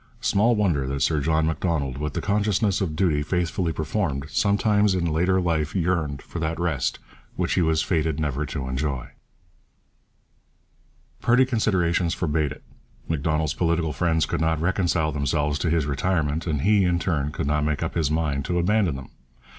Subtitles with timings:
[0.19, 5.05] Small wonder that Sir John Macdonald, with the consciousness of duty faithfully performed, sometimes in
[5.05, 6.97] later life yearned for that rest
[7.35, 9.09] which he was fated never to enjoy.
[11.21, 12.63] Party considerations forbade it.
[13.07, 17.45] Macdonald's political friends could not reconcile themselves to his retirement, and he, in turn, could
[17.45, 19.09] not make up his mind to abandon them.